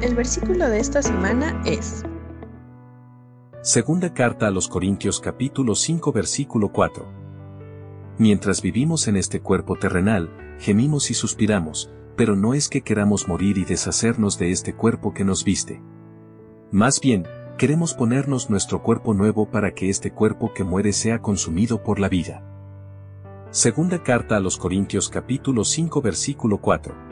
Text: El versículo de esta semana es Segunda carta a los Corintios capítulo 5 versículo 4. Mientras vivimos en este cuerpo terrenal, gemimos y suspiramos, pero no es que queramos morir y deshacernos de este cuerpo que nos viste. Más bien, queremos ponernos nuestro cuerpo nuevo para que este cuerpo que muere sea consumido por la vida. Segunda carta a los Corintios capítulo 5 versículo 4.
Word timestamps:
El 0.00 0.14
versículo 0.14 0.68
de 0.68 0.78
esta 0.78 1.02
semana 1.02 1.60
es 1.66 2.04
Segunda 3.62 4.14
carta 4.14 4.46
a 4.46 4.50
los 4.52 4.68
Corintios 4.68 5.18
capítulo 5.18 5.74
5 5.74 6.12
versículo 6.12 6.70
4. 6.70 7.04
Mientras 8.16 8.62
vivimos 8.62 9.08
en 9.08 9.16
este 9.16 9.40
cuerpo 9.40 9.74
terrenal, 9.74 10.30
gemimos 10.60 11.10
y 11.10 11.14
suspiramos, 11.14 11.90
pero 12.14 12.36
no 12.36 12.54
es 12.54 12.68
que 12.68 12.82
queramos 12.82 13.26
morir 13.26 13.58
y 13.58 13.64
deshacernos 13.64 14.38
de 14.38 14.52
este 14.52 14.72
cuerpo 14.72 15.12
que 15.12 15.24
nos 15.24 15.42
viste. 15.42 15.82
Más 16.70 17.00
bien, 17.00 17.26
queremos 17.56 17.94
ponernos 17.94 18.50
nuestro 18.50 18.84
cuerpo 18.84 19.14
nuevo 19.14 19.50
para 19.50 19.74
que 19.74 19.90
este 19.90 20.12
cuerpo 20.12 20.54
que 20.54 20.62
muere 20.62 20.92
sea 20.92 21.20
consumido 21.20 21.82
por 21.82 21.98
la 21.98 22.08
vida. 22.08 22.44
Segunda 23.50 24.00
carta 24.04 24.36
a 24.36 24.40
los 24.40 24.58
Corintios 24.58 25.08
capítulo 25.08 25.64
5 25.64 26.00
versículo 26.02 26.58
4. 26.58 27.07